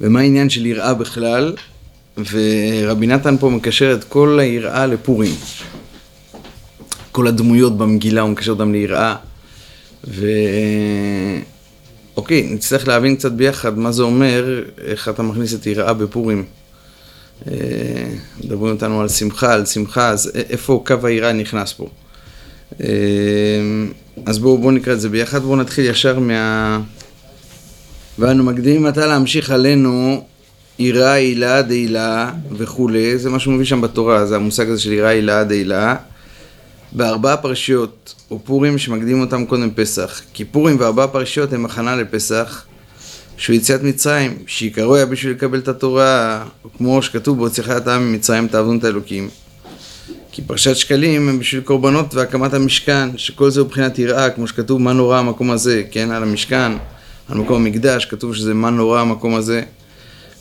[0.00, 1.54] ומה העניין של יראה בכלל,
[2.18, 5.34] ורבי נתן פה מקשר את כל היראה לפורים.
[7.12, 9.16] כל הדמויות במגילה הוא מקשר אותם ליראה.
[10.08, 10.26] ו...
[12.16, 16.44] אוקיי, נצטרך להבין קצת ביחד מה זה אומר, איך אתה מכניס את יראה בפורים.
[17.46, 17.54] אה,
[18.44, 21.88] מדברים אותנו על שמחה, על שמחה, אז איפה קו היראה נכנס פה?
[22.80, 22.88] אה,
[24.26, 26.80] אז בואו בוא נקרא את זה ביחד, בואו נתחיל ישר מה...
[28.18, 30.24] ואנו מקדימים עתה להמשיך עלינו
[30.78, 35.08] יראה, הילה, דהילה וכולי, זה מה שהוא מביא שם בתורה, זה המושג הזה של יראה,
[35.08, 35.96] הילה, דהילה.
[36.92, 40.20] בארבעה פרשיות, או פורים שמקדימים אותם קודם פסח.
[40.32, 42.64] כי פורים וארבעה פרשיות הם הכנה לפסח,
[43.36, 46.44] שהוא יציאת מצרים, שעיקרו היה בשביל לקבל את התורה,
[46.78, 49.28] כמו שכתוב בהוצאך את העם ממצרים תעבדון את האלוקים.
[50.32, 54.80] כי פרשת שקלים הם בשביל קורבנות והקמת המשכן, שכל זה הוא מבחינת יראה, כמו שכתוב
[54.80, 56.72] מה נורא המקום הזה, כן, על המשכן,
[57.28, 59.62] על מקום המקדש, כתוב שזה מה נורא המקום הזה.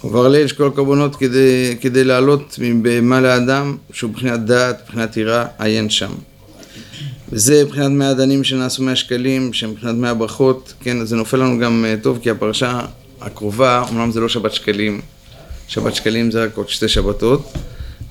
[0.02, 5.89] כבר ליל שכל הקורבנות כדי, כדי לעלות מבהמה לאדם, שהוא מבחינת דעת, מבחינת יראה, עיין
[5.89, 6.11] שם.
[7.31, 11.86] וזה מבחינת מאה דנים שנעשו מאה שקלים, שמבחינת מאה ברכות, כן, זה נופל לנו גם
[11.88, 12.80] אה, טוב, כי הפרשה
[13.22, 15.02] הקרובה, אמנם זה לא שבת שקלים,
[15.67, 17.54] שבת שקלים זה רק עוד שתי שבתות,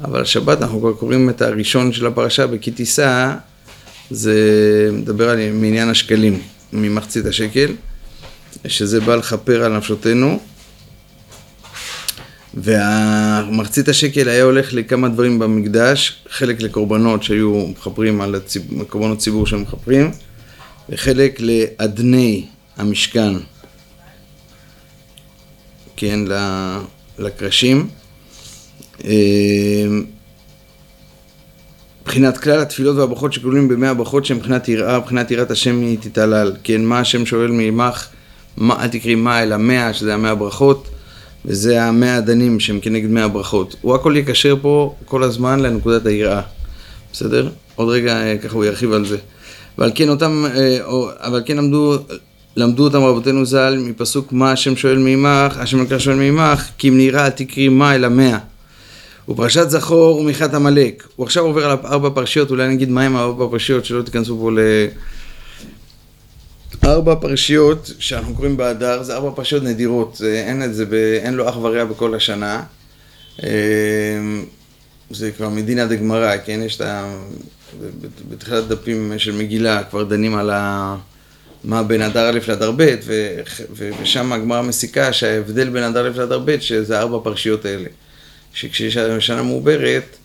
[0.04, 3.34] אבל השבת אנחנו כבר קוראים את הראשון של הפרשה בכי תישא,
[4.10, 4.34] זה
[4.92, 6.40] מדבר על מעניין השקלים,
[6.72, 7.72] ממחצית השקל,
[8.68, 10.40] שזה בא לכפר על נפשותנו.
[12.54, 18.62] ומחצית השקל היה הולך לכמה דברים במקדש, חלק לקורבנות שהיו מכפרים על הציב...
[18.88, 20.10] קורבנות ציבור שהם מכפרים,
[20.88, 22.46] וחלק לאדני
[22.76, 23.32] המשכן,
[25.96, 26.20] כן,
[27.18, 27.88] לקרשים.
[32.02, 36.52] מבחינת כלל התפילות והברכות שכלולים במאה הברכות שהן מבחינת יראה, מבחינת יראת השם היא תתעלל,
[36.64, 38.08] כן, מה השם שואל מעמך,
[38.60, 40.88] אל תקראי מה אלא מאה, שזה המאה ברכות.
[41.46, 43.76] וזה המאה הדנים שהם כנגד מאה הברכות.
[43.80, 46.40] הוא הכל יקשר פה כל הזמן לנקודת היראה,
[47.12, 47.48] בסדר?
[47.74, 49.16] עוד רגע אה, ככה הוא ירחיב על זה.
[49.78, 50.78] ועל כן אותם, אה,
[51.20, 51.96] אבל כן למדו,
[52.56, 56.96] למדו אותם רבותינו ז"ל מפסוק מה השם שואל מעמך, השם לקרא שואל מעמך, כי אם
[56.96, 58.38] נראה תקרי מה אלא מאה.
[59.28, 61.08] ופרשת זכור ומיכת עמלק.
[61.16, 64.58] הוא עכשיו עובר על ארבע פרשיות, אולי נגיד מהם ארבע פרשיות שלא תיכנסו פה ל...
[66.84, 71.48] ארבע פרשיות שאנחנו קוראים באדר, זה ארבע פרשיות נדירות, אין, את זה ב, אין לו
[71.48, 72.62] אח ורע בכל השנה.
[73.42, 74.44] אמ,
[75.10, 76.60] זה כבר מדינה דגמרא, כן?
[76.64, 77.16] יש את ה...
[78.28, 80.96] בתחילת דפים של מגילה כבר דנים על ה...
[81.64, 83.36] מה בין אדר א' לאדר ב', ו...
[84.02, 87.88] ושם הגמרא מסיקה שההבדל בין אדר א' לאדר ב', שזה ארבע פרשיות האלה.
[88.54, 90.16] שכשיש שנה מעוברת,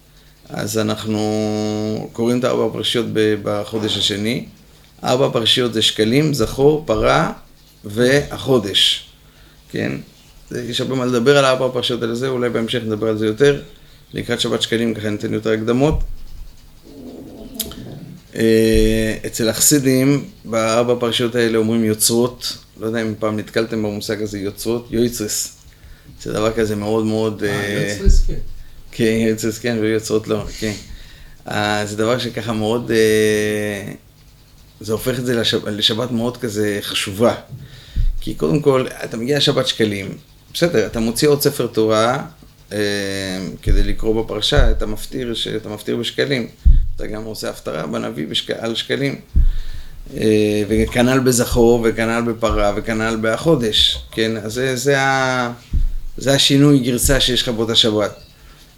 [0.50, 3.06] אז אנחנו קוראים את הארבע פרשיות
[3.44, 4.46] בחודש השני.
[5.04, 7.34] ארבע פרשיות זה שקלים, זכור, פרה
[7.84, 9.06] והחודש,
[9.72, 9.92] כן?
[10.52, 13.62] יש הרבה מה לדבר על ארבע פרשיות על זה, אולי בהמשך נדבר על זה יותר.
[14.14, 16.04] לקראת שבת שקלים ככה ניתן יותר הקדמות.
[18.36, 24.40] אה, אצל החסידים, בארבע פרשיות האלה אומרים יוצרות, לא יודע אם פעם נתקלתם במושג הזה,
[24.40, 25.58] יוצרות, יויצרס.
[26.22, 27.44] זה דבר כזה מאוד מאוד...
[27.44, 28.34] אה, אה, יוצרס כן.
[28.92, 30.74] כן, יוצרס כן, ויוצרות לא, כן.
[31.86, 32.92] זה דבר שככה מאוד...
[34.82, 37.36] זה הופך את זה לשבת, לשבת מאוד כזה חשובה.
[38.22, 40.18] כי קודם כל, אתה מגיע לשבת שקלים,
[40.54, 42.26] בסדר, אתה מוציא עוד ספר תורה
[42.72, 42.78] אה,
[43.62, 46.48] כדי לקרוא בפרשה, אתה מפטיר, אתה מפטיר בשקלים.
[46.96, 49.16] אתה גם עושה הפטרה בנביא בשק, על שקלים.
[50.18, 54.38] אה, וכנ"ל בזכור, וכנ"ל בפרה, וכנ"ל בחודש, כן?
[54.38, 55.54] אז זה, זה, ה,
[56.18, 58.20] זה השינוי גרסה שיש לך באותה שבת.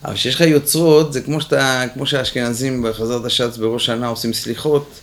[0.06, 5.00] אבל כשיש לך יוצרות, זה כמו, שאתה, כמו שהאשכנזים בחזרת השץ בראש שנה עושים סליחות,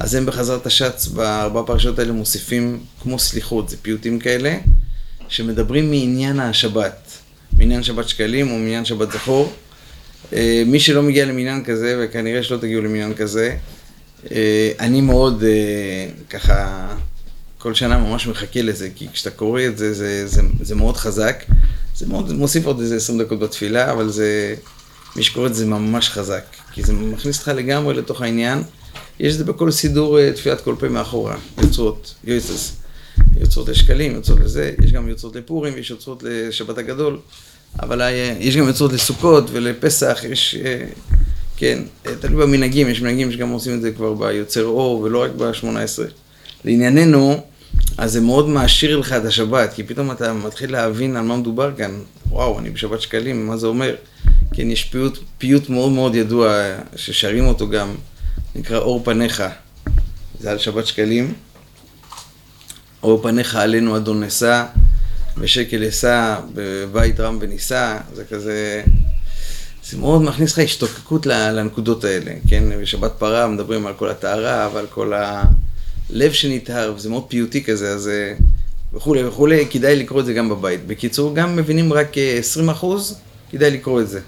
[0.00, 4.56] אז הם בחזרת השץ בארבע פרשות האלה מוסיפים כמו סליחות, זה פיוטים כאלה,
[5.28, 7.12] שמדברים מעניין השבת,
[7.52, 9.52] מעניין שבת שקלים או מעניין שבת זכור.
[10.32, 13.56] אה, מי שלא מגיע למניין כזה, וכנראה שלא תגיעו למניין כזה,
[14.30, 16.88] אה, אני מאוד אה, ככה,
[17.58, 21.44] כל שנה ממש מחכה לזה, כי כשאתה קורא את זה, זה, זה, זה מאוד חזק.
[21.96, 24.54] זה מאוד, מוסיף עוד איזה 20 דקות בתפילה, אבל זה,
[25.16, 28.62] מי שקורא את זה ממש חזק, כי זה מכניס אותך לגמרי לתוך העניין.
[29.20, 32.76] יש את זה בכל סידור אה, תפילת כל פה מאחורה, יוצרות, יוצרס,
[33.40, 37.18] יוצרות לשקלים, יוצרות לזה, יש גם יוצרות לפורים, יש יוצרות לשבת הגדול,
[37.82, 40.84] אבל אה, יש גם יוצרות לסוכות ולפסח, יש, אה,
[41.56, 41.82] כן,
[42.20, 46.02] תלוי במנהגים, יש מנהגים שגם עושים את זה כבר ביוצר אור ולא רק ב-18.
[46.64, 47.40] לענייננו,
[47.98, 51.70] אז זה מאוד מעשיר לך את השבת, כי פתאום אתה מתחיל להבין על מה מדובר
[51.76, 51.90] כאן.
[52.30, 53.94] וואו, אני בשבת שקלים, מה זה אומר?
[54.54, 56.62] כן, יש פיוט, פיוט מאוד מאוד ידוע,
[56.96, 57.94] ששרים אותו גם.
[58.58, 59.42] נקרא אור פניך,
[60.40, 61.34] זה על שבת שקלים.
[63.02, 64.64] אור פניך עלינו אדון נשא,
[65.36, 68.82] ושקל אשא בבית רם ונישא, זה כזה...
[69.84, 72.64] זה מאוד מכניס לך השתוקקות לנקודות האלה, כן?
[72.80, 78.10] בשבת פרה מדברים על כל הטהרה ועל כל הלב שנטהר, וזה מאוד פיוטי כזה, אז
[78.92, 80.86] וכולי וכולי, כדאי לקרוא את זה גם בבית.
[80.86, 83.18] בקיצור, גם מבינים רק 20 אה, אחוז,
[83.50, 84.20] כדאי לקרוא את זה.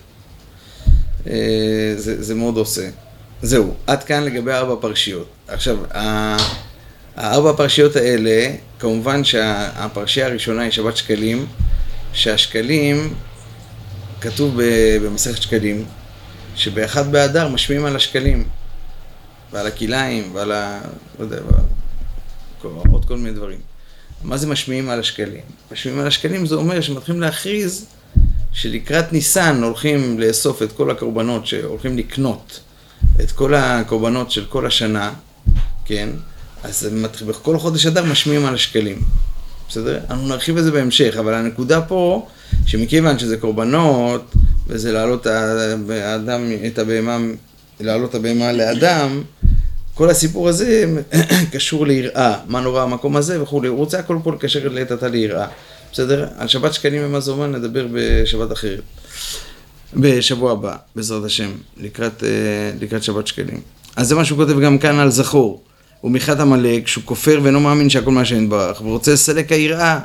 [1.27, 2.89] אה, זה, זה מאוד עושה.
[3.43, 5.29] זהו, עד כאן לגבי ארבע פרשיות.
[5.49, 5.77] עכשיו,
[7.17, 11.47] הארבע הפרשיות האלה, כמובן שהפרשייה הראשונה היא שבת שקלים,
[12.13, 13.15] שהשקלים,
[14.21, 14.61] כתוב
[15.05, 15.85] במסכת שקלים,
[16.57, 18.45] שבאחד באדר משמיעים על השקלים,
[19.53, 20.81] ועל הכלאיים, ועל ה...
[21.19, 21.37] לא יודע,
[22.93, 23.59] עוד כל מיני דברים.
[24.23, 25.41] מה זה משמיעים על השקלים?
[25.73, 27.87] משמיעים על השקלים זה אומר שמתחילים להכריז
[28.53, 32.61] שלקראת ניסן הולכים לאסוף את כל הקורבנות שהולכים לקנות
[33.21, 35.13] את כל הקורבנות של כל השנה,
[35.85, 36.09] כן?
[36.63, 36.89] אז
[37.27, 39.03] בכל חודש אדר משמיעים על השקלים.
[39.69, 39.99] בסדר?
[40.11, 42.27] אנחנו נרחיב את זה בהמשך, אבל הנקודה פה,
[42.67, 44.35] שמכיוון שזה קורבנות,
[44.67, 47.19] וזה להעלות האדם, את הבהמה,
[47.81, 49.23] להעלות הבהמה לאדם,
[49.95, 50.85] כל הסיפור הזה
[51.53, 55.47] קשור ליראה, מה נורא המקום הזה וכולי, הוא רוצה הכל פה לקשר לעת עתה ליראה,
[55.93, 56.29] בסדר?
[56.37, 58.81] על שבת שקלים ומזומן נדבר בשבת אחרת,
[59.95, 62.29] בשבוע הבא, בעזרת השם, לקראת, אה,
[62.81, 63.61] לקראת שבת שקלים.
[63.97, 65.63] אז זה מה שהוא כותב גם כאן על זכור.
[66.05, 69.99] ומחד עמלק, שהוא כופר ואינו מאמין שהכל מהשם יתברך, ורוצה לסלק היראה.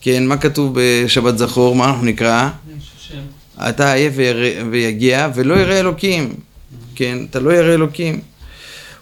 [0.00, 1.76] כן, מה כתוב בשבת זכור?
[1.76, 2.48] מה אנחנו נקרא?
[3.68, 4.14] אתה עייף
[4.70, 6.34] ויגיע, ולא ירא אלוקים.
[6.94, 8.20] כן, אתה לא ירא אלוקים.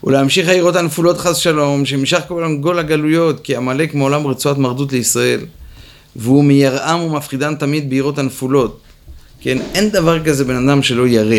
[0.05, 5.41] ולהמשיך העירות הנפולות חס שלום, שמשך כל גול הגלויות, כי עמלק מעולם רצועת מרדות לישראל.
[6.17, 8.81] והוא מיראם ומפחידם תמיד בעירות הנפולות.
[9.43, 11.37] כן, אין דבר כזה בן אדם שלא ירא.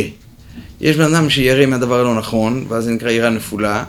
[0.82, 3.84] יש בן אדם שירא מהדבר הלא נכון, ואז זה נקרא יראה נפולה.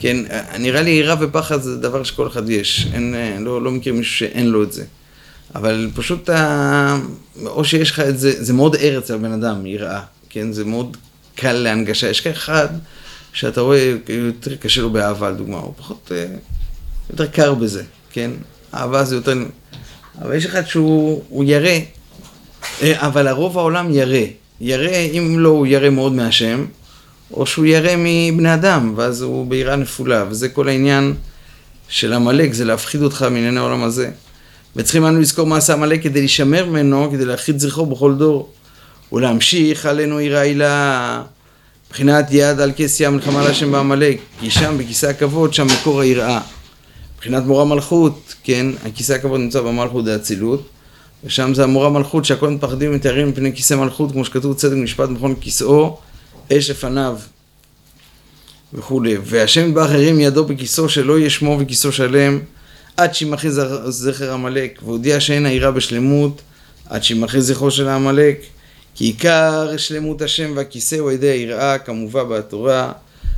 [0.00, 0.16] כן,
[0.58, 4.46] נראה לי יראה ופחד זה דבר שכל אחד יש, אין, לא, לא מכיר מישהו שאין
[4.46, 4.84] לו את זה.
[5.54, 6.30] אבל פשוט,
[7.46, 10.00] או שיש לך את זה, זה מאוד ער אצל הבן אדם, יראה,
[10.30, 10.96] כן, זה מאוד
[11.34, 12.08] קל להנגשה.
[12.08, 12.68] יש כאחד
[13.32, 16.26] שאתה רואה, יותר קשה לו באהבה, לדוגמה, הוא פחות, אה,
[17.10, 18.30] יותר קר בזה, כן?
[18.74, 19.34] אהבה זה יותר...
[20.22, 21.80] אבל יש אחד שהוא ירא, אה,
[22.82, 24.18] אבל הרוב העולם ירא.
[24.60, 26.64] ירא, אם לא, הוא ירא מאוד מהשם,
[27.32, 31.14] או שהוא ירא מבני אדם, ואז הוא ביראה נפולה, וזה כל העניין
[31.88, 34.10] של עמלק, זה להפחיד אותך מענייני העולם הזה.
[34.76, 38.48] וצריכים אנו לזכור מה עשה עמלק כדי להישמר ממנו, כדי להכחיד זכרו בכל דור.
[39.12, 41.22] ולהמשיך עלינו עיר העילה,
[41.88, 46.40] מבחינת יד על כס ים מלחמה להשם בעמלק, כי שם בכיסא הכבוד, שם מקור היראה.
[47.14, 50.68] מבחינת מורה מלכות, כן, הכיסא הכבוד נמצא במלכות דאצילות,
[51.24, 55.34] ושם זה המורה מלכות שהכל מתפחדים ומתארים מפני כיסא מלכות, כמו שכתוב צדק משפט מכון
[55.40, 55.98] כיסאו,
[56.52, 57.18] אש לפניו
[58.74, 59.16] וכולי.
[59.24, 62.38] והשם יתברך הרים ידו בכיסו שלא יהיה שמו וכיסו שלם
[62.96, 63.48] עד שימחה
[63.88, 64.80] זכר עמלק.
[64.82, 66.42] והודיע שאין העירה בשלמות
[66.88, 68.42] עד שימחה זכרו של העמלק.
[68.94, 72.92] כי עיקר שלמות השם והכיסא הוא על ידי היראה כמובא בתורה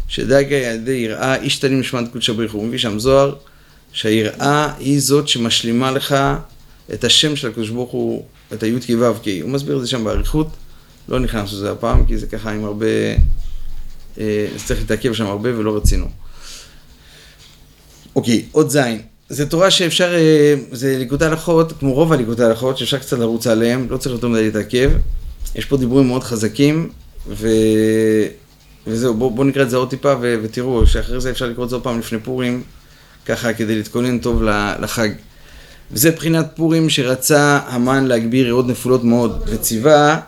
[0.09, 2.67] שדאגה על ידי יראה איש תנים נשמת קודשא בריך הוא.
[2.67, 3.35] מביא שם זוהר
[3.93, 6.17] שהיראה היא זאת שמשלימה לך
[6.95, 10.49] את השם של הקדוש ברוך הוא את הי"ק ו"ק הוא מסביר את זה שם באריכות
[11.09, 12.87] לא נכנס לזה הפעם, כי זה ככה עם הרבה...
[14.19, 16.07] אה, אז צריך להתעכב שם הרבה ולא רצינו.
[18.17, 19.01] אוקיי, עוד זין.
[19.29, 23.87] זה תורה שאפשר, אה, זה ליקוטי הלכות, כמו רוב הליקוטי הלכות, שאפשר קצת לרוץ עליהם,
[23.91, 24.91] לא צריך יותר מדי להתעכב.
[25.55, 26.91] יש פה דיבורים מאוד חזקים,
[27.29, 27.49] ו...
[28.87, 30.37] וזהו, בואו בוא נקרא את זה עוד טיפה ו...
[30.43, 32.63] ותראו שאחרי זה אפשר לקרוא את זה עוד פעם לפני פורים,
[33.27, 34.43] ככה כדי להתכונן טוב
[34.81, 35.09] לחג.
[35.93, 40.21] וזה בחינת פורים שרצה המן להגביר ריאות נפולות מאוד, וציווה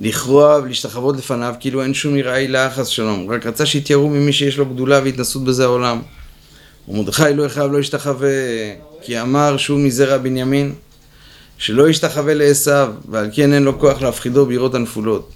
[0.00, 4.58] לכרוע ולהשתחוות לפניו, כאילו אין שום יראה הילה חס שלום, רק רצה שיתייראו ממי שיש
[4.58, 6.02] לו גדולה והתנסות בזה העולם.
[6.88, 8.28] ומרדכי לא יחייב לא ישתחווה,
[9.02, 10.72] כי אמר שהוא מזרע בנימין,
[11.58, 12.70] שלא ישתחווה לעשו,
[13.08, 15.30] ועל כן אין לו כוח להפחידו בירות הנפולות.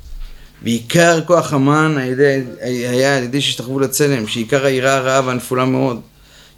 [0.62, 1.97] ועיקר כוח המן
[2.61, 6.00] היה על ידי שהשתחוו לצלם, שעיקר היראה הרעה והנפולה מאוד.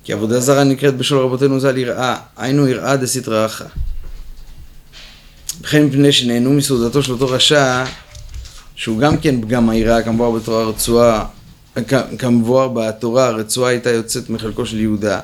[0.08, 3.64] כי עבודה זרה נקראת בשול רבותינו ז"ל יראה, היינו יראה דסתרא אחא.
[5.60, 7.84] וכן מפני שנהנו מסעודתו של אותו רשע,
[8.76, 11.24] שהוא גם כן פגם היראה, כמבואר בתורה הרצועה,
[12.18, 15.20] כמבואר בתורה הרצועה הייתה יוצאת מחלקו של יהודה.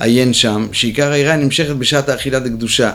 [0.00, 2.92] עיין שם, שעיקר היראה נמשכת בשעת האכילה דקדושה.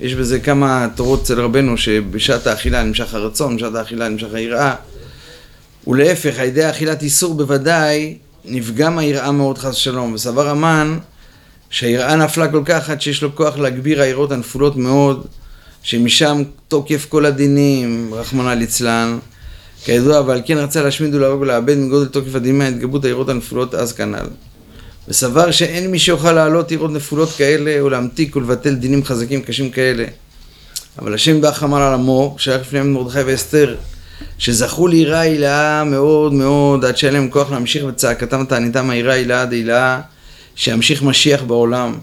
[0.00, 4.74] יש בזה כמה תורות אצל רבנו שבשעת האכילה נמשך הרצון, בשעת האכילה נמשך היראה.
[5.86, 10.12] ולהפך, על ידי אכילת איסור בוודאי נפגם היראה מאוד חס ושלום.
[10.14, 10.98] וסבר המן
[11.70, 15.26] שהיראה נפלה כל כך עד שיש לו כוח להגביר היראות הנפולות מאוד
[15.82, 19.18] שמשם תוקף כל הדינים, רחמנא ליצלן,
[19.84, 24.26] כידוע, ועל כן רצה להשמיד ולהרוג ולאבד מגודל תוקף הדינים מהתגברות העירות הנפולות אז כנ"ל.
[25.08, 30.04] וסבר שאין מי שיוכל להעלות עירות נפולות כאלה, או להמתיק ולבטל דינים חזקים קשים כאלה.
[30.98, 33.76] אבל השם בא חמל על עמו, שייך לפניהם מרדכי ואסתר,
[34.38, 40.00] שזכו ליראה הילאה מאוד מאוד, עד שהיה להם כוח להמשיך בצעקתם ותעניתם היראה הילאה דהילאה,
[40.56, 41.94] שימשיך משיח בעולם,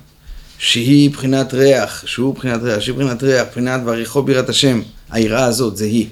[0.58, 5.78] שהיא בחינת ריח, שהוא בחינת ריח, שהיא בחינת ריח, בחינת ועריכו בירת השם, היראה הזאת,
[5.78, 6.08] זה היא.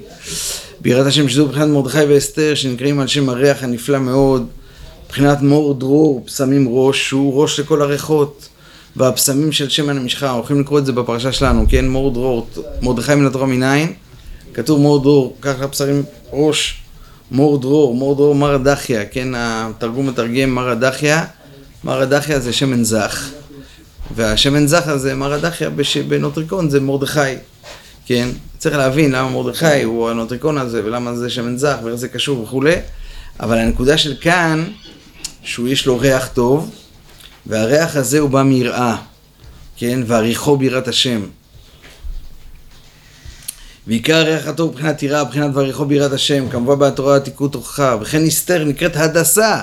[0.81, 4.47] בירת השם שזו בחינת מרדכי ואסתר, שנקראים על שם הריח הנפלא מאוד,
[5.05, 8.47] מבחינת מור דרור, פסמים ראש, שהוא ראש לכל הריחות,
[8.95, 11.87] והפסמים של שמן המשחה, הולכים לקרוא את זה בפרשה שלנו, כן?
[11.87, 12.47] מור דרור,
[12.81, 13.93] מרדכי מן התורה מניין,
[14.59, 16.81] כתוב מור דרור, ככה פסרים ראש,
[17.31, 19.27] מור דרור, מור דרור מר הדחיה, כן?
[19.35, 21.25] התרגום מתרגם מר הדחיה,
[21.83, 23.29] מירא דכיא זה שמן זך,
[24.15, 25.69] והשמן זך הזה, מירא דכיא
[26.07, 27.19] בנוטריקון זה מרדכי,
[28.05, 28.29] כן?
[28.57, 32.75] צריך להבין למה מרדכי הוא הנוטריקון הזה, ולמה זה שמן זך, ואיך זה קשור וכולי,
[33.39, 34.63] אבל הנקודה של כאן,
[35.43, 36.71] שהוא יש לו ריח טוב,
[37.45, 38.95] והריח הזה הוא בא מיראה,
[39.77, 39.99] כן?
[40.07, 41.21] והריחו ביראת השם.
[43.89, 48.63] ועיקר הריח הטוב מבחינת יראה, מבחינת והריחו ביראת השם, כמובן בתורה תקעו תוכחה, וכן אסתר
[48.63, 49.61] נקראת הדסה.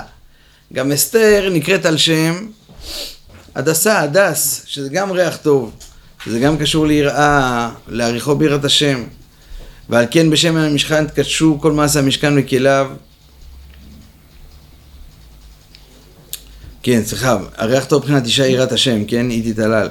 [0.73, 2.47] גם אסתר נקראת על שם
[3.55, 5.71] הדסה, הדס, שזה גם ריח טוב,
[6.23, 9.03] שזה גם קשור ליראה, לעריכו בירת השם.
[9.89, 12.91] ועל כן בשם המשכן תקדשו כל מעשה המשכן וכליו,
[16.83, 19.29] כן, סליחה, הריח טוב מבחינת אישה יראת השם, כן?
[19.29, 19.87] היא תתעלל.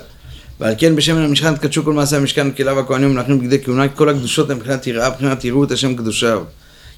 [0.61, 4.51] ועל כן בשמן המשכן תקדשו כל מעשה המשכן כליו הכהנים ומלאכים בגדי כהונה, כל הקדושות
[4.51, 6.43] הן מבחינת יראה, מבחינת יראו את השם קדושיו.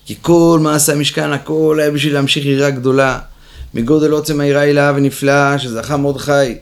[0.06, 3.18] כי כל מעשה המשכן, הכל היה בשביל להמשיך יראה גדולה.
[3.74, 6.54] מגודל עוצם היראה הילאה ונפלאה, שזכה מרדכי.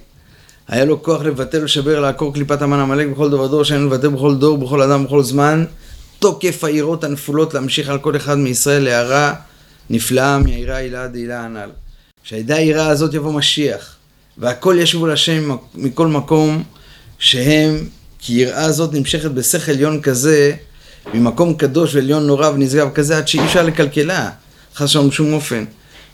[0.68, 4.36] היה לו כוח לבטל ולשבר, לעקור קליפת המן עמלק בכל דור ודור, שהיינו לבטל בכל
[4.36, 5.64] דור, בכל אדם, בכל זמן.
[6.18, 9.34] תוקף היראות הנפולות להמשיך על כל אחד מישראל להערה
[9.90, 11.70] נפלאה מהיראה הילאה דהילה הנ"ל.
[12.22, 13.96] שהידי היראה הזאת יבוא משיח,
[14.38, 16.62] והכל ישובו להשם מכל מקום
[17.18, 20.54] שהם, כי יראה הזאת נמשכת בשכל עליון כזה,
[21.14, 24.30] ממקום קדוש ועליון נורא ונשגב כזה, עד שאי אפשר לקלקלה,
[24.74, 25.64] חס ושלום בשום אופן.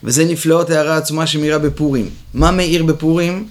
[0.04, 2.10] וזה נפלאות הערה עצומה שמאירה בפורים.
[2.34, 3.48] מה מאיר בפורים?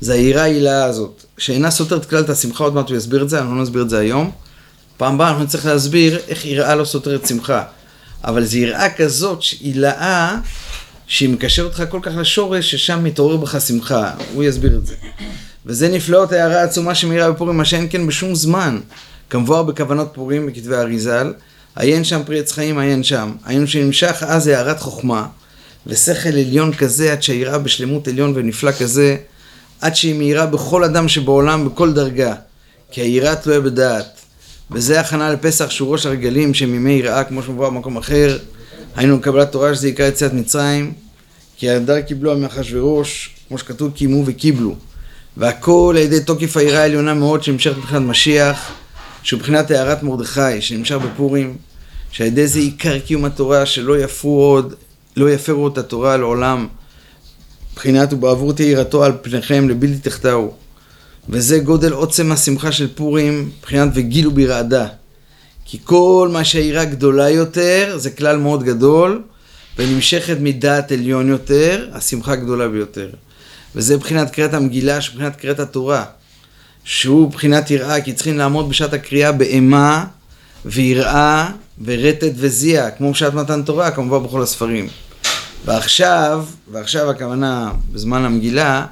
[0.00, 3.38] זה היראה ההילאה הזאת, שאינה סותרת כלל את השמחה, עוד מעט הוא יסביר את זה,
[3.38, 4.30] אנחנו לא נסביר את זה היום.
[4.96, 7.62] פעם הבאה אנחנו נצטרך להסביר איך יראה לא סותרת שמחה.
[8.24, 10.36] אבל זו יראה כזאת, הילאה
[11.06, 14.10] שהיא מקשרת אותך כל כך לשורש, ששם מתעורר בך שמחה.
[14.34, 14.94] הוא יסביר את זה.
[15.66, 18.80] וזה נפלאות הערה עצומה שמאירה בפורים, מה שאין כן בשום זמן.
[19.30, 21.32] כמבואר בכוונות פורים בכתבי אריזל,
[21.76, 23.32] עיין שם פרי עץ חיים, עיין שם.
[23.44, 25.26] היינו שנמשך אז הערת חוכמה,
[25.86, 29.16] ושכל עליון כזה, עד שהיראה בשלמות עליון ונפלא כזה,
[29.80, 32.34] עד שהיא מאירה בכל אדם שבעולם, בכל דרגה.
[32.90, 34.20] כי היראה תלויה בדעת.
[34.70, 38.38] וזה הכנה לפסח שהוא ראש הרגלים, שמימי יראה, כמו שמבואר במקום אחר.
[38.96, 40.92] היינו קבלת תורה שזה עיקר יציאת מצרים,
[41.56, 44.74] כי הדר קיבלו מאחשוורוש, כמו שכתוב קיימו וקיבלו.
[45.36, 48.72] והכל על ידי תוקף היראה העליונה מאוד שנמשכת מבחינת משיח,
[49.22, 51.56] שהוא מבחינת הערת מרדכי, שנמשך בפורים,
[52.10, 54.74] שעל ידי זה עיקר קיום התורה, שלא יפרו עוד,
[55.16, 56.66] לא יפרו את התורה לעולם,
[57.72, 60.54] מבחינת ובעבור תהיה יראתו על פניכם לבלתי תחתהו.
[61.28, 64.86] וזה גודל עוצם השמחה של פורים, מבחינת וגילו ברעדה.
[65.64, 69.22] כי כל מה שהעירה גדולה יותר, זה כלל מאוד גדול,
[69.78, 73.10] ונמשכת מדעת עליון יותר, השמחה גדולה ביותר.
[73.76, 76.04] וזה מבחינת קריאת המגילה, שבחינת קריאת התורה.
[76.84, 80.04] שהוא מבחינת יראה, כי צריכים לעמוד בשעת הקריאה באימה
[80.64, 81.50] ויראה
[81.84, 84.88] ורטט וזיע, כמו בשעת מתן תורה, כמובן בכל הספרים.
[85.64, 88.86] ועכשיו, ועכשיו הכוונה בזמן המגילה,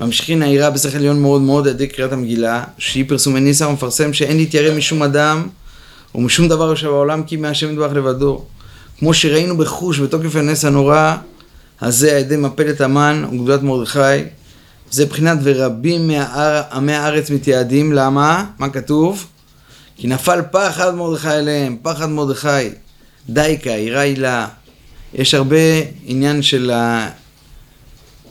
[0.00, 4.36] ממשיכין היראה בשכל עליון מאוד מאוד על ידי קריאת המגילה, שהיא פרסומי ניסה ומפרסם שאין
[4.36, 5.48] להתיירא משום אדם
[6.14, 8.44] ומשום דבר שבעולם כי מהשם ידבח לבדו.
[8.98, 11.16] כמו שראינו בחוש בתוקף הנס הנורא
[11.82, 13.98] הזה על ידי מפלת המן וגדולת מרדכי,
[14.90, 18.44] זה בחינת ורבים מעמי הארץ מתייעדים, למה?
[18.58, 19.26] מה כתוב?
[19.96, 22.68] כי נפל פחד מרדכי אליהם, פחד מרדכי,
[23.28, 24.48] דייקה, יראה הילה.
[25.14, 25.56] יש הרבה
[26.04, 27.08] עניין של, ה...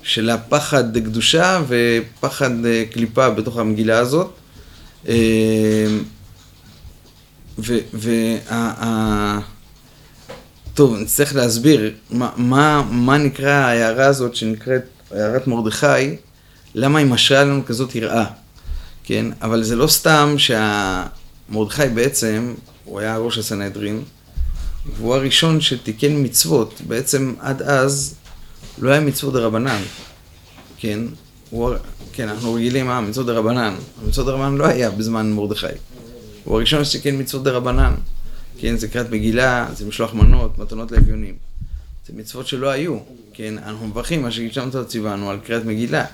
[0.04, 2.52] של הפחד קדושה ופחד
[2.92, 4.34] קליפה בתוך המגילה הזאת.
[7.60, 7.78] ו...
[7.94, 9.40] וה...
[10.82, 16.16] טוב, נצטרך להסביר מה, מה, מה נקרא ההערה הזאת שנקראת הערת מרדכי,
[16.76, 18.26] למה היא משרה לנו כזאת יראה,
[19.04, 19.26] כן?
[19.42, 22.54] אבל זה לא סתם שהמרדכי בעצם,
[22.86, 24.04] הוא היה ראש הסנהדרין,
[24.98, 26.82] והוא הראשון שתיקן מצוות.
[26.88, 28.16] בעצם עד אז
[28.78, 29.82] לא היה מצוות דרבנן,
[30.78, 31.00] כן?
[31.50, 31.74] הוא,
[32.14, 33.76] כן, אנחנו רגילים, אה, מצוות דרבנן.
[34.08, 35.68] מצוות דרבנן לא היה בזמן מרדכי.
[36.44, 37.94] הוא הראשון שתיקן מצוות דרבנן.
[38.62, 41.36] כן, זה קריאת מגילה, זה משלוח מנות, מתנות לאביונים.
[42.08, 42.98] זה מצוות שלא היו,
[43.34, 43.54] כן?
[43.58, 46.06] אנחנו מברכים מה שגישמת ציוונו על קריאת מגילה,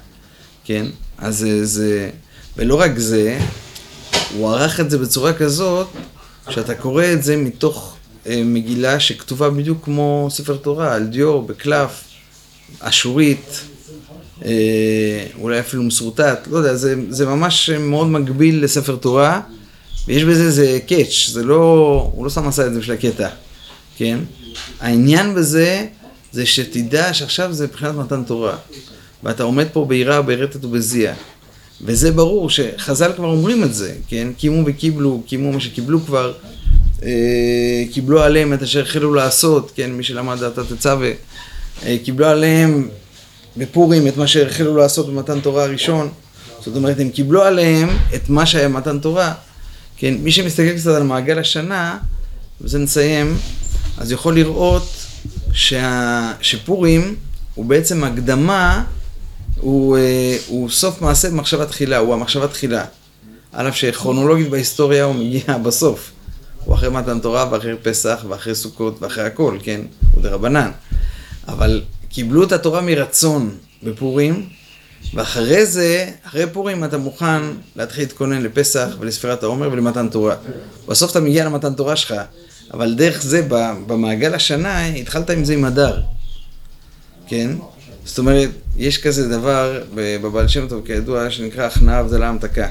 [0.63, 0.85] כן?
[1.17, 2.09] אז זה, זה...
[2.57, 3.39] ולא רק זה,
[4.33, 5.87] הוא ערך את זה בצורה כזאת,
[6.49, 7.95] שאתה קורא את זה מתוך
[8.27, 12.03] אה, מגילה שכתובה בדיוק כמו ספר תורה, על דיו, בקלף,
[12.79, 13.61] אשורית,
[14.45, 19.41] אה, אולי אפילו מסורטט, לא יודע, זה, זה ממש מאוד מגביל לספר תורה,
[20.07, 23.29] ויש בזה איזה קאץ', זה לא, הוא לא סתם עשה את זה בשביל הקטע,
[23.97, 24.19] כן?
[24.79, 25.85] העניין בזה,
[26.31, 28.55] זה שתדע שעכשיו זה מבחינת מתן תורה,
[29.23, 31.13] ואתה עומד פה ביראה, ברטט ובזיע.
[31.81, 34.27] וזה ברור שחז"ל כבר אומרים את זה, כן?
[34.37, 36.33] קימו וקיבלו, קימו מה שקיבלו כבר,
[37.03, 39.91] אה, קיבלו עליהם את אשר החלו לעשות, כן?
[39.91, 41.11] מי שלמד דעת התצווה,
[41.85, 42.89] אה, קיבלו עליהם
[43.57, 46.09] בפורים את מה שהחלו לעשות במתן תורה הראשון.
[46.65, 49.33] זאת אומרת, הם קיבלו עליהם את מה שהיה במתן תורה.
[49.97, 51.97] כן, מי שמסתכל קצת על מעגל השנה,
[52.61, 53.37] ובזה נסיים,
[53.97, 54.89] אז יכול לראות
[55.53, 56.31] שה...
[56.41, 57.15] שפורים
[57.55, 58.83] הוא בעצם הקדמה,
[59.59, 62.85] הוא, אה, הוא סוף מעשה במחשבה תחילה, הוא המחשבה תחילה.
[63.53, 66.11] על אף שכרונולוגית בהיסטוריה הוא מגיע בסוף.
[66.65, 69.81] הוא אחרי מתן תורה ואחרי פסח ואחרי סוכות ואחרי הכל, כן?
[70.11, 70.71] הוא דרבנן.
[71.47, 74.49] אבל קיבלו את התורה מרצון בפורים,
[75.13, 77.41] ואחרי זה, אחרי פורים אתה מוכן
[77.75, 80.35] להתחיל להתכונן לפסח ולספירת העומר ולמתן תורה.
[80.87, 82.13] בסוף אתה מגיע למתן תורה שלך,
[82.73, 83.47] אבל דרך זה,
[83.87, 86.01] במעגל השנה, התחלת עם זה עם הדר.
[87.27, 87.51] כן?
[88.05, 92.67] זאת אומרת, יש כזה דבר בבעל שם טוב, כידוע, שנקרא הכנעה הבדלה המתקה.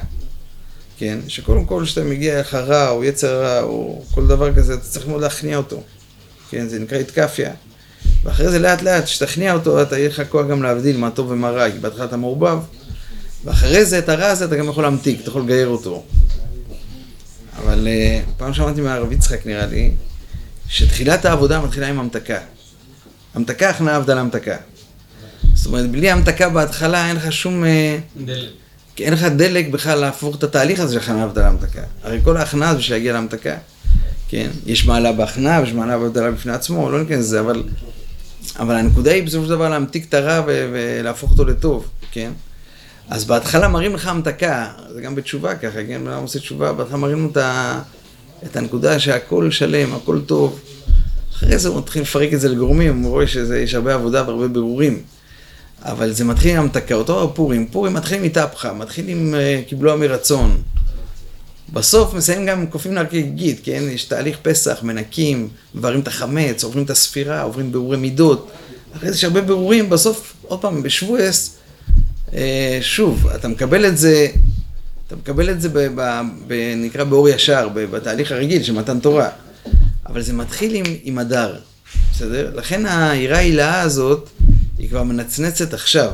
[0.99, 1.18] כן?
[1.28, 5.09] שקודם כל כשאתה מגיע לך רע או יצר רע או כל דבר כזה, אתה צריך
[5.09, 5.83] מאוד להכניע אותו.
[6.50, 6.68] כן?
[6.68, 7.52] זה נקרא התקפיה.
[8.24, 11.50] ואחרי זה לאט לאט, כשתכניע אותו, אתה יהיה לך כוח גם להבדיל מה טוב ומה
[11.50, 12.58] רע, כי בהתחלה אתה מעורבב,
[13.44, 16.04] ואחרי זה, את הרע הזה אתה גם יכול להמתיק, אתה יכול לגייר אותו.
[17.58, 19.90] אבל uh, פעם שמעתי מהרב יצחק, נראה לי,
[20.68, 22.38] שתחילת העבודה מתחילה עם המתקה.
[23.34, 24.56] המתקה, הכנעה עבדה להמתקה.
[25.54, 27.64] זאת אומרת, בלי המתקה בהתחלה אין לך שום...
[27.64, 28.50] אה, דלק.
[28.98, 31.82] אין לך דלק בכלל להפוך את התהליך הזה של הכנעה עבדה להמתקה.
[32.02, 33.56] הרי כל ההכנעה זה בשביל להגיע להמתקה.
[34.28, 37.62] כן, יש מעלה בהכנעה ויש מעלה בהבדלה בפני עצמו, לא ניכנס לזה, אבל
[38.58, 42.30] אבל הנקודה היא בסופו של דבר להמתיק את הרע ולהפוך אותו לטוב, כן?
[43.08, 46.04] אז בהתחלה מראים לך המתקה, זה גם בתשובה ככה, כן?
[46.04, 47.30] בן עושה תשובה, בהתחלה מראים לנו
[48.45, 50.60] את הנקודה שהכל שלם, הכל טוב.
[51.32, 55.02] אחרי זה הוא מתחיל לפרק את זה לגורמים, הוא רואה שיש הרבה עבודה והרבה בירורים.
[55.82, 60.62] אבל זה מתחיל עם המתקה, אותו פורים, פורים מתחיל מתהפכה, מתחיל עם uh, קיבלו מרצון.
[61.72, 63.82] בסוף מסיים גם קופים לערכי גיד, כן?
[63.90, 68.50] יש תהליך פסח, מנקים, מבררים את החמץ, עוברים את הספירה, עוברים בירורי מידות.
[68.96, 71.56] אחרי זה יש הרבה בירורים, בסוף, עוד פעם, בשבועס,
[72.34, 74.28] אה, שוב, אתה מקבל את זה,
[75.06, 79.28] אתה מקבל את זה, ב, ב, ב, נקרא באור ישר, בתהליך הרגיל של מתן תורה.
[80.06, 81.56] אבל זה מתחיל עם, עם הדר,
[82.12, 82.52] בסדר?
[82.54, 84.28] לכן העירה ההילאה הזאת,
[84.78, 86.10] היא כבר מנצנצת עכשיו,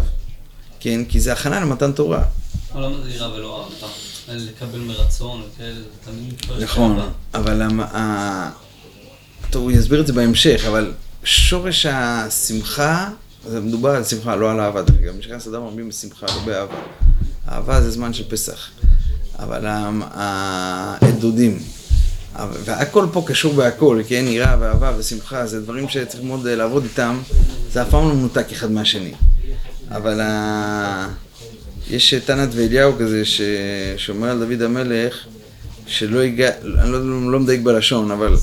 [0.80, 1.04] כן?
[1.08, 2.24] כי זה הכנה למתן תורה.
[2.74, 3.68] למה זה עירה ולא
[4.37, 6.99] לקבל מרצון וכאלה, תמיד נכון,
[7.35, 7.62] אבל
[9.51, 10.92] טוב, הוא יסביר את זה בהמשך, אבל
[11.25, 13.09] שורש השמחה,
[13.49, 15.16] זה מדובר על שמחה, לא על אהבה, דרך אגב.
[15.16, 16.77] משכן סדר מרבים בשמחה, לא באהבה.
[17.49, 18.68] אהבה זה זמן של פסח.
[19.38, 19.64] אבל
[21.01, 21.59] הדודים,
[22.64, 24.25] והכל פה קשור בהכל, כן?
[24.29, 27.18] יראה ואהבה ושמחה, זה דברים שצריך מאוד לעבוד איתם,
[27.73, 29.14] זה אף פעם לא מנותק אחד מהשני.
[29.90, 30.21] אבל
[31.92, 33.22] יש תנת ואליהו כזה
[33.96, 35.26] שאומר על דוד המלך
[35.87, 36.50] שלא הגע...
[36.78, 38.37] אני לא, לא מדייק בלשון, אבל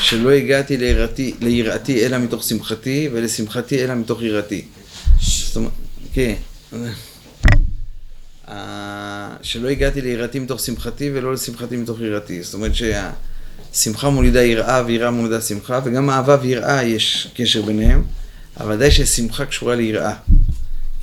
[0.00, 4.64] שלא הגעתי ליראתי, ליראתי אלא מתוך שמחתי ולשמחתי אלא מתוך יראתי.
[5.20, 5.72] זאת אומרת,
[6.12, 6.34] כן.
[9.42, 12.42] שלא הגעתי ליראתי מתוך שמחתי ולא לשמחתי מתוך יראתי.
[12.42, 18.04] זאת אומרת שהשמחה מולידה יראה ויראה מולידה שמחה וגם אהבה ויראה יש קשר ביניהם,
[18.60, 20.14] אבל ודאי ששמחה קשורה ליראה.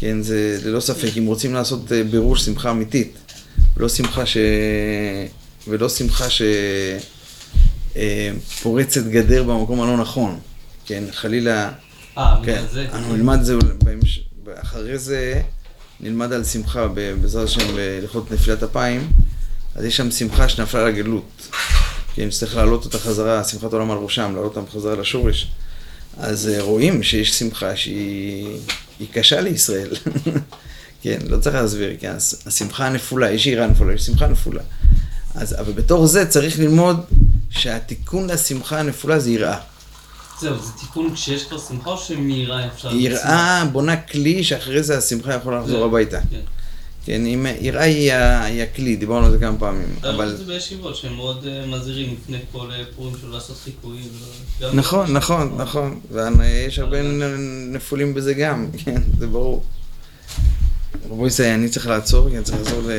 [0.04, 3.18] כן, זה ללא ספק, אם רוצים לעשות אה, בירור שמחה אמיתית,
[3.78, 4.38] ולא שמחה ש...
[5.68, 6.26] ולא שמחה
[7.96, 10.40] שפורצת אה, גדר במקום הלא נכון,
[10.86, 11.72] כן, חלילה,
[12.18, 12.88] אה, כן, זה...
[12.94, 14.24] אנחנו נלמד את זה, בהמש...
[14.56, 15.42] אחרי זה
[16.00, 19.12] נלמד על שמחה, בעזרת השם, בהלכות נפילת אפיים,
[19.76, 21.48] אז יש שם שמחה שנפלה לגלות,
[22.16, 25.48] כן, שצריך להעלות אותה חזרה, שמחת עולם על ראשם, להעלות אותם חזרה לשורש.
[26.18, 28.58] אז אה, רואים שיש שמחה שהיא
[29.12, 29.90] קשה לישראל.
[31.04, 32.14] כן, לא צריך להסביר, כן,
[32.46, 34.62] השמחה הנפולה, יש עירה נפולה, יש שמחה נפולה.
[35.36, 37.02] אז, אבל בתור זה צריך ללמוד
[37.50, 39.60] שהתיקון לשמחה הנפולה זה יראה.
[40.40, 42.92] זהו, זה תיקון כשיש כבר שמחה או שמיראה אפשר...
[42.96, 46.20] יראה בונה כלי שאחרי זה השמחה יכולה לחזור הביתה.
[46.30, 46.40] כן.
[47.06, 47.84] כן, אם יראה
[48.46, 50.10] היא הכלי, דיברנו על זה כמה פעמים, אבל...
[50.10, 50.36] אבל...
[50.38, 54.08] זה בישיבות שהם מאוד אה, מזהירים לפני כל אה, פורים שלו לעשות חיקויים.
[54.62, 56.98] גם- נכון, נכון, נכון, ויש הרבה
[57.72, 59.64] נפולים בזה גם, כן, זה ברור.
[61.10, 62.92] רבו ישראל, אני צריך לעצור, כי אני צריך לעזור ל...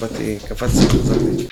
[0.00, 1.46] באתי, קפצתי, חזרתי.